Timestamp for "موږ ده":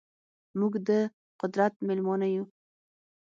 0.59-0.99